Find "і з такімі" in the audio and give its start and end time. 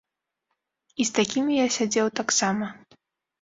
1.03-1.59